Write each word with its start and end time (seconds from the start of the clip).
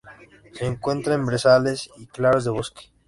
Se 0.53 0.65
encuentra 0.65 1.13
en 1.13 1.27
brezales 1.27 1.91
y 1.97 2.07
claros 2.07 2.43
de 2.43 2.49
bosque. 2.49 2.89